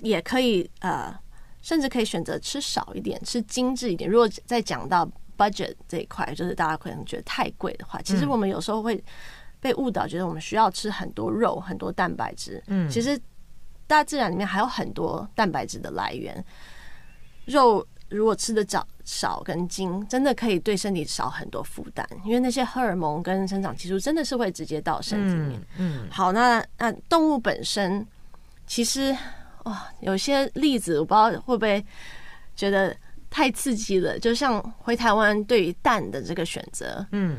[0.00, 1.14] 也可以呃，
[1.60, 4.08] 甚至可以选择吃少一点，吃精致一点。
[4.08, 9.02] 如果再讲到 budget 这一块，就是大家可能觉得太贵的话，其实我们有时候会
[9.60, 12.62] 被误导，觉得我们需要吃很多肉、很多蛋白质。
[12.66, 13.20] 嗯，其实。
[13.84, 16.42] 大自然里面还有很多蛋白质的来源，
[17.44, 25.62] 肉如果吃的少少跟精，真的可以对身体少很多负担，因为那些荷尔蒙跟生长激素真的是会直接到身体里面。
[25.76, 28.06] 嗯，好，那那动物本身
[28.66, 29.14] 其实
[29.64, 31.84] 哇，有些例子我不知道会不会
[32.54, 32.96] 觉得
[33.30, 37.38] 太刺激了，就像回台湾对于蛋的这个选择，嗯。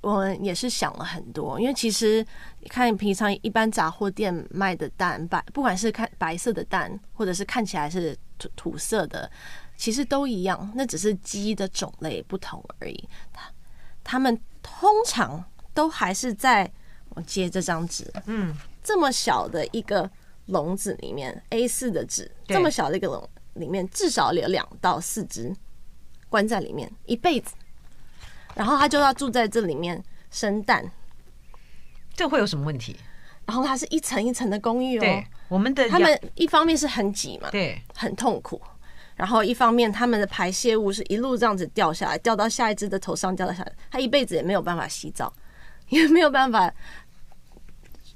[0.00, 2.22] 我们也是想了很多，因为其实
[2.68, 9.30] 看平常一般杂货店卖的蛋白，不管是看白色的蛋，或者是看起来是土土色的，
[9.78, 13.08] 其实都一样，那只是鸡的种类不同而已。
[13.32, 13.50] 它
[14.04, 16.70] 它们通常都还是在
[17.14, 20.10] 我接这张纸，嗯，这么小的一个
[20.46, 25.54] 笼子里面 A 四的纸，这么小的一个笼里面，至少有两到四只
[26.28, 27.54] 关在里面一辈子。
[28.54, 30.88] 然后它就要住在这里面生蛋，
[32.14, 32.96] 这会有什么问题？
[33.46, 35.00] 然后它是一层一层的公寓哦。
[35.00, 38.60] 对，我们的他们一方面是很挤嘛，对，很痛苦。
[39.16, 45.32] 然后一方面他们的排泄物是一路这样子掉下来，掉到下一只的头上，掉到下来，他一辈子也没有办法洗澡，
[45.88, 46.72] 也没有办法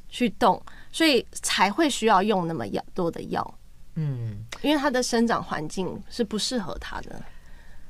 [0.09, 3.59] 去动，所以才会需要用那么药多的药。
[3.95, 7.21] 嗯，因为它的生长环境是不适合它的。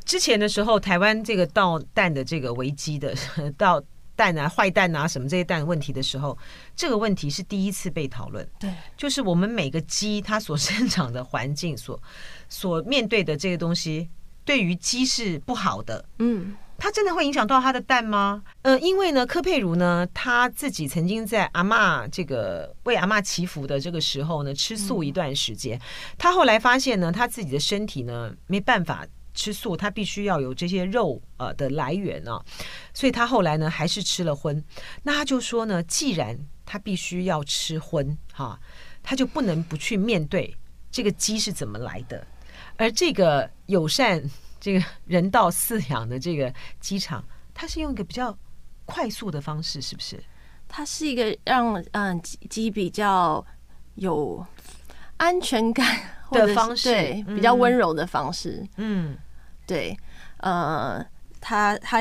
[0.04, 3.14] 之前的时候，台湾这个到蛋的这个危机的
[3.58, 3.82] 到
[4.16, 6.36] 蛋啊坏蛋啊什么这些蛋问题的时候，
[6.74, 8.48] 这个问题是第一次被讨论。
[8.58, 12.00] 对，就是我们每个鸡它所生长的环境所
[12.48, 14.08] 所面对的这个东西，
[14.46, 16.02] 对于鸡是不好的。
[16.20, 18.42] 嗯，它真的会影响到它的蛋吗？
[18.62, 25.78] 呃，因为呢，柯佩如呢，他自己曾经在阿嬷这个为阿嬷祈福的这个时候呢，吃素一段时间。
[26.16, 29.06] 他后来发现呢，他自己的身体呢没办法。
[29.34, 32.42] 吃素，他必须要有这些肉呃的来源啊，
[32.92, 34.60] 所以他后来呢还是吃了荤。
[35.04, 36.36] 那他就说呢，既然
[36.66, 38.58] 他必须要吃荤哈，
[39.00, 40.52] 他就不能不去面对
[40.90, 42.26] 这个鸡是怎么来的。
[42.76, 44.20] 而这个友善、
[44.60, 48.36] 这个人道饲养的这个机场，它是用一个比较
[48.84, 50.22] 快速的方式，是不是？
[50.66, 53.44] 它是一个让嗯鸡比较
[53.94, 54.44] 有
[55.16, 59.16] 安全感的方式，对，比较温柔的方式，嗯。
[59.66, 59.94] 对，
[60.38, 61.04] 呃，
[61.42, 62.00] 它它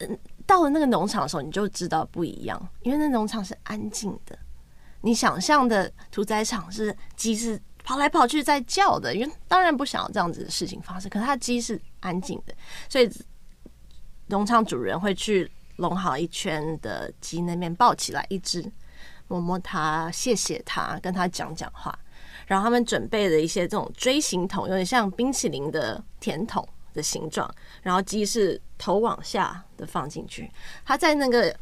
[0.00, 4.38] 嗯，到了那个农场的时候，你就知道不一样，因为那农场是安静的。
[5.00, 11.08] 你想象的屠宰场是鸡是跑来跑去在叫的，因为当然不想要这样子的事情发生。
[11.08, 12.52] 可是他鸡是安静的，
[12.88, 13.08] 所以
[14.26, 18.60] 农场主人会去笼好一圈的鸡那边抱起来一只，
[19.28, 21.96] 摸摸它，谢谢它，跟它讲讲话。
[22.48, 27.48] 然后他们准备了一些这种锥形桶，有点像冰淇淋的甜筒的形状。
[27.82, 30.50] 然后鸡是头往下的放进去，
[30.84, 31.56] 它在那个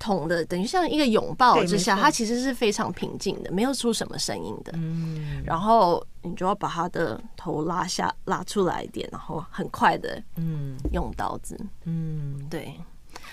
[0.00, 4.72] 桶的等于像一个拥抱之下，它其实是非常平静的，没有出什么声音的。
[4.74, 5.40] 嗯。
[5.44, 12.74] 然后你就要把他的头拉下拉出来一点，然后很快的嗯用刀子嗯对，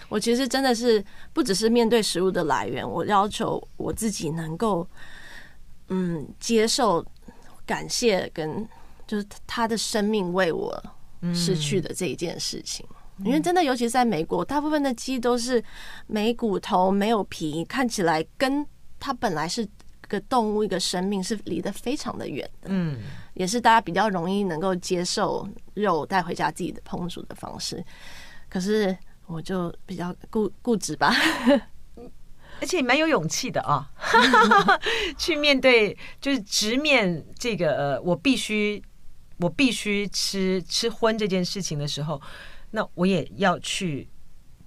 [0.09, 1.03] 我其实真的是
[1.33, 4.87] 不只是面对食物的来源，我要求我自己能够。
[5.89, 7.01] 嗯，接受、
[7.65, 8.67] 感谢跟
[9.07, 10.77] 就是他的生命为我
[11.33, 12.85] 失去的这一件事情，
[13.23, 15.63] 因为真的，尤其是在美国，大部分的鸡都是
[16.07, 18.65] 没骨头、没有皮，看起来跟
[18.99, 19.67] 它本来是
[20.07, 22.69] 个动物、一个生命是离得非常的远的。
[22.69, 22.99] 嗯，
[23.33, 27.83] 也是大家比较容易能够接受肉带回家自己的烹煮的方式。
[28.49, 31.13] 可是我就比较固固执吧。
[32.59, 33.87] 而且蛮有勇气的啊，
[35.15, 38.81] 去面对就是直面这个呃，我必须
[39.37, 42.19] 我必须吃吃荤这件事情的时候，
[42.71, 44.09] 那我也要去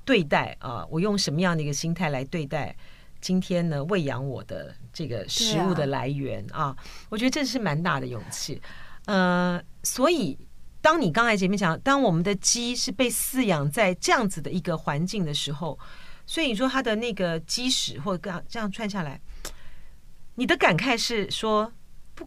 [0.05, 2.75] 对待啊，我用什么样的一个心态来对待
[3.21, 6.77] 今天呢喂养我的这个食物的来源啊？
[7.09, 8.61] 我觉得这是蛮大的勇气。
[9.07, 10.39] 呃，所以
[10.81, 15.79] 当你刚才前面讲，当我们的鸡是被饲养在这样子的一个环境的时候，
[16.27, 19.21] 所以你说它的那个鸡屎或者这样这样串下来，
[20.37, 21.71] 你的感慨是说
[22.15, 22.27] 不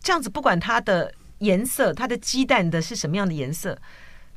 [0.00, 3.78] 这样子，不管它的颜色，它的鸡蛋的是什么样的颜色，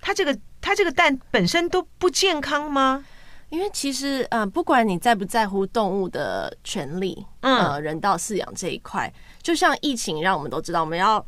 [0.07, 3.03] 它这个它这个蛋本身都不健康吗？
[3.49, 11.25] 因为其实，呃，不管你在不在乎动物的权利，呃，人道饲养这一块，就像疫情让我们都知道，我们要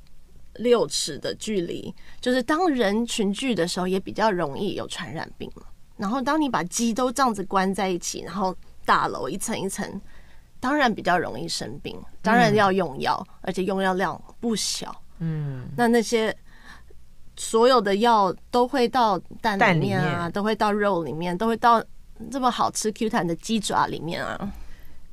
[0.54, 5.64] 六尺的距离，就是当人群聚的时候，也比较容易有传染病嘛。
[5.98, 8.56] 然后，当你把鸡都这样子关在一起，然后
[8.86, 10.00] 大楼一层一层，
[10.62, 15.04] 当然比较容易生病，当然要用药，而且用药量不小。
[15.20, 16.34] 嗯，那那些。
[17.40, 21.82] 所有的药都会到蛋里面啊，面都会到肉里面，都会到
[22.30, 24.52] 这么好吃 Q 弹的鸡爪里面啊。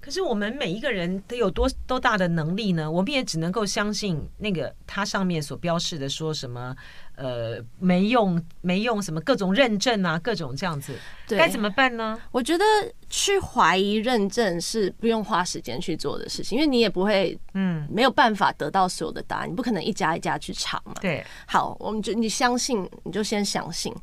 [0.00, 2.90] 可是我们每一个人都有多多大的能力呢？
[2.90, 6.74] 我们也只能够相信那个它上面所标示的，说什么
[7.16, 10.94] 呃没用没用什么各种认证啊，各种这样子，
[11.26, 12.18] 对，该怎么办呢？
[12.30, 12.64] 我觉得
[13.08, 20.94] 去怀疑认证是不用花时间去做的事情，因为你也不会嗯没有办法得到所有的答案，你不可能一家一家去查嘛。
[21.00, 23.94] 对，好，我们就你相信你就先相信，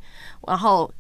[0.48, 0.92] 然后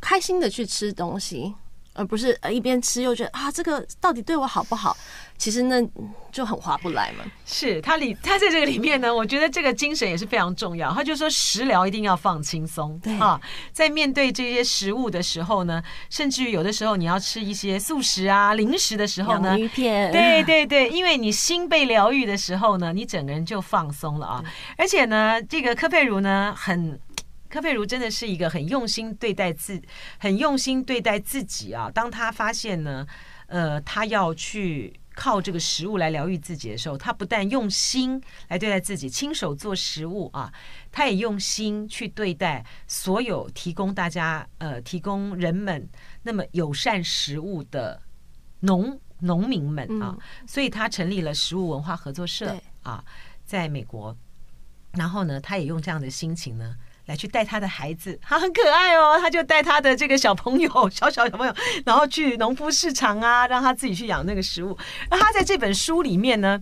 [0.00, 1.54] 开心的去吃东西。
[1.96, 4.96] 而不是呃一边吃又觉得啊这个到底对我好不好？
[5.38, 5.86] 其实那
[6.32, 7.24] 就很划不来嘛。
[7.44, 10.92] 是他里他在这个里面呢，我觉得这个精神也是非常重要。
[10.92, 13.38] 他就说食疗一定要放轻松，对啊，
[13.72, 24.44] 在面对这些食物的时候呢，甚至于有的时候你要吃一些素食啊零食的时候呢，鱼片，对对对，因为你心被疗愈的时候呢，你整个人就放松了啊。
[24.78, 26.98] 而且呢，这个柯佩如呢很。
[27.56, 29.80] 柯佩如真的是一个很用心对待自，
[30.18, 31.90] 很用心对待自己啊。
[31.90, 33.06] 当他发现呢，
[33.46, 40.52] 呃，他要去靠这个食物来疗愈自己的时候，他不但用心来对待自己，亲手做食物啊，
[40.92, 45.88] 他也用心去对待所有提供大家呃提供人们
[46.24, 48.02] 那么友善食物的
[48.60, 50.14] 农农民们啊。
[50.46, 53.02] 所以他成立了食物文化合作社啊，
[53.46, 54.14] 在美国。
[54.92, 56.76] 然后呢，他也用这样的心情呢。
[57.06, 61.54] 来去带他的孩子，他很可爱哦，他就带他的这个小朋友， 小小小朋友，
[61.84, 64.76] 然后去农夫市场啊，让他自己去养那个食物。
[65.10, 66.60] 那他在这本书里面呢，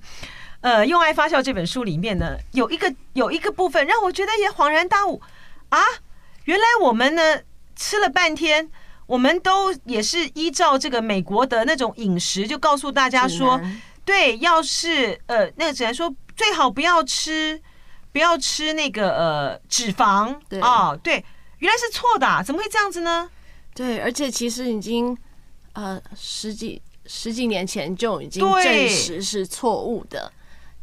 [0.60, 5.20] 呃，用爱发酵这本书里面呢，有一个有一个部分让我觉得也恍然大悟
[5.70, 5.80] 啊，
[6.44, 7.40] 原来我们呢
[7.74, 8.70] 吃了半天，
[9.06, 13.58] 我们都也是依照这个美国的那种饮食，就告诉大家说，
[14.04, 17.62] 对，要是呃那个只能说最好不要吃。
[18.14, 21.14] 不要吃那个呃脂肪，对哦，对，
[21.58, 23.28] 原来是错的，啊，怎么会这样子呢？
[23.74, 25.18] 对，而且其实已经
[25.72, 30.32] 呃十几十几年前就已经证实是错误的，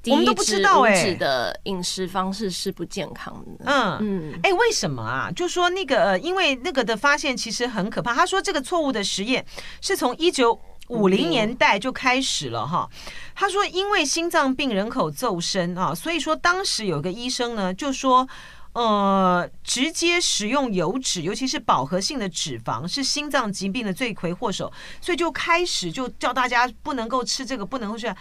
[0.08, 3.64] 我们都不知道哎，的饮食方式是不健康的。
[3.64, 5.32] 嗯嗯，哎，为什么啊？
[5.34, 8.14] 就说那个呃，因为那个的发现其实很可怕。
[8.14, 9.46] 他说这个错误的实验
[9.80, 10.60] 是从一九
[10.92, 12.90] 五零年代就开始了哈。
[13.34, 18.28] 他说，因为心脏病人口骤升啊，所以说当时有个医生呢，就说，
[18.74, 24.72] 呃，直接食用油脂，尤其是饱和性的脂肪，是心脏疾病的罪魁祸首，
[25.02, 28.14] 所以就开始就叫大家不能够吃这个，不能够吃，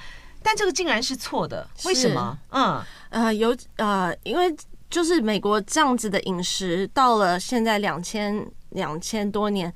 [0.42, 2.38] 但这个竟然是错的，为什么？
[2.50, 4.54] 嗯，呃，有呃，因为
[4.88, 9.72] 就是美国这样子的饮食，到了现在两千两千多年。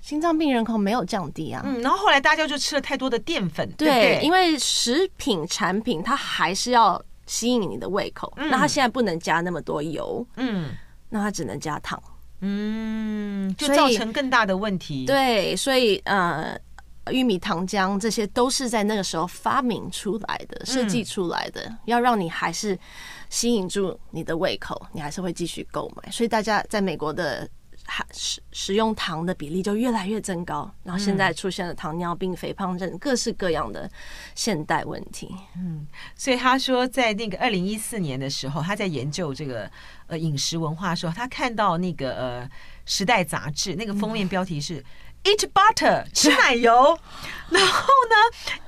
[0.00, 10.70] 心脏病人口没有降低啊，嗯，然后后来大家就吃了太多的淀粉，对，对，因为食品产品它还是要吸引你的胃口，嗯、那它现在不能加那么多油，嗯，
[11.10, 12.02] 那它只能加糖，
[12.40, 16.58] 嗯，就造成更大的问题，对，所以呃，
[17.10, 22.76] 玉米糖浆这些都是在那个时候发明出来的，设计出来的，嗯、要让你还是
[23.28, 27.46] 吸引住你的胃口，你还是会继续购买，所以大家在美国的。
[28.12, 33.90] 使使用糖的比例就越来越增高，然后现在出现了糖尿病、肥胖症，各式各样的
[34.34, 35.34] 现代问题。
[35.56, 39.70] 嗯，所以他说，在那个二零一四年的时候，他在研究这个
[40.06, 42.46] 呃饮食文化的时候，他看到那个呃
[42.86, 44.84] 《时代》杂志那个封面标题是。
[45.24, 46.98] Eat butter，吃奶油。
[47.50, 48.14] 然后呢，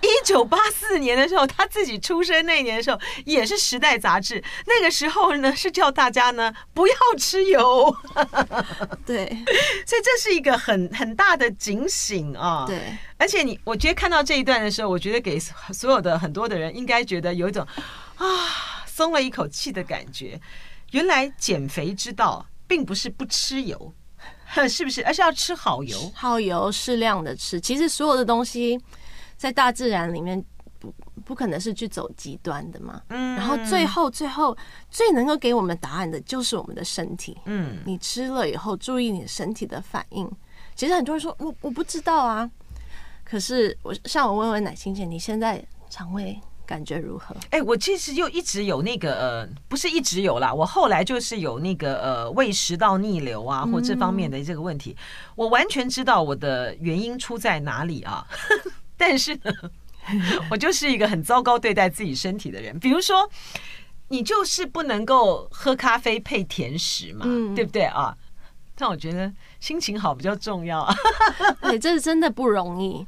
[0.00, 4.42] 一九八四年的时候，他自己出生那年的时候，也是《时代》杂志。
[4.66, 7.96] 那个时候呢，是叫大家呢不要吃油。
[9.07, 9.28] 对，
[9.86, 12.64] 所以这是一个很很大的警醒啊。
[12.66, 17.64] 对，而且你，我觉得看到这一段的时候，我觉得给所有的很多的人应该觉得有一种
[18.16, 18.26] 啊
[18.84, 20.40] 松了一口气的感觉。
[20.90, 23.94] 原来减肥之道并不是不吃油。
[24.68, 25.05] 是不是？
[25.05, 27.61] 而是要吃好油，好油适量的吃。
[27.61, 28.80] 其实所有的东西
[29.36, 30.42] 在大自然里面
[30.78, 30.94] 不
[31.24, 33.03] 不可能是去走极端的嘛。
[33.09, 34.57] 嗯，然后最后最后
[34.90, 37.36] 最能够给我们答案的就是我们的身体。
[37.46, 40.30] 嗯，你吃了以后，注意你身体的反应。
[40.74, 42.50] 其实很多人说我我不知道啊，
[43.24, 46.38] 可是我像我问问乃歆姐，你现在肠胃
[46.72, 47.34] 感觉如何？
[47.50, 54.96] 哎、欸，我其实就一直有那个呃，不是一直有啦，我后来就是有那个呃胃食道逆流啊，或这方面的这个问题，
[55.36, 58.26] 我完全知道我的原因出在哪里啊。
[58.96, 59.52] 但是呢，
[60.50, 62.78] 我就是一个很糟糕对待自己身体的人。
[62.80, 63.28] 比如说，
[64.08, 68.16] 你就是不能够喝咖啡配甜食嘛，对不对啊？
[68.74, 70.94] 但我觉得心情好比较重要啊。
[71.60, 73.06] 对，这是真的不容易。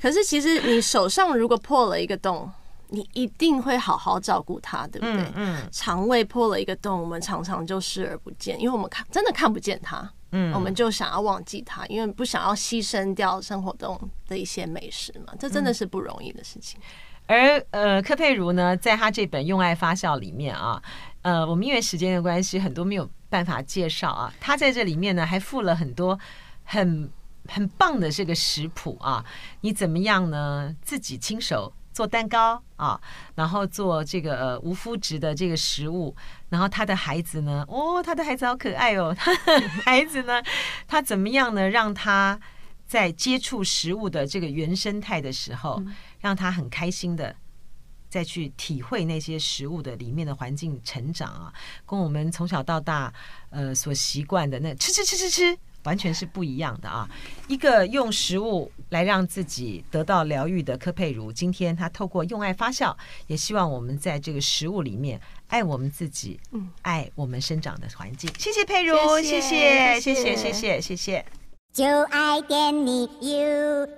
[0.00, 2.48] 可是其实你手上如果破了一个洞。
[2.94, 5.32] 你一定会好好照顾它，对不对？
[5.34, 16.78] 嗯，肠胃破了一个洞，我们常常就视而不见，因为我们看真的看不见它，嗯，我们就想要忘记它，因为不想要牺牲掉生活中的一些美食嘛，这真的是不容易的事情。
[17.26, 20.82] 而呃，柯佩如呢，在他这本《用爱发酵》里面啊，
[21.22, 26.18] 呃，我们因为时间的关系，很多没有办法介绍啊，他在这里面呢，还附了很多
[26.64, 27.10] 很
[27.48, 29.24] 很棒的这个食谱啊，
[29.62, 30.76] 你怎么样呢？
[30.82, 31.72] 自己亲手。
[31.92, 33.00] 做蛋糕啊，
[33.34, 36.14] 然后做这个呃无麸质的这个食物，
[36.48, 40.42] 然后他的孩子呢，哦，他的孩子好可爱哦，他 的孩子呢，
[40.88, 41.68] 他怎么样呢？
[41.68, 42.40] 让他
[42.86, 45.82] 在接触食物的这个原生态的时候，
[46.20, 47.34] 让他很开心的
[48.08, 51.52] 再去体会那些食物的里面的环境成长啊，
[51.86, 53.12] 跟我们从小到大
[53.50, 55.58] 呃所习惯的那吃吃吃吃吃。
[55.84, 57.08] 完全是不一样的啊！
[57.48, 68.30] 一个用食物来让自己得到疗愈的柯佩如，今天他透过用爱发酵，也希望我们在这个食物里面爱我们自己，嗯，爱我们生长的环境。
[68.38, 71.24] 谢谢佩如，谢谢，谢谢，谢谢，谢谢。
[71.72, 73.88] 就爱点你 UFO